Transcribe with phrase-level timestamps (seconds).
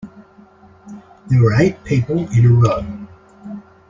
[1.29, 2.83] There were eight people in a row.